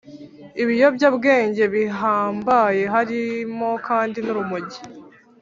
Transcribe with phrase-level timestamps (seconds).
[0.61, 4.79] Ibiyobyabwenge bihambaye harimo kandi n’urumogi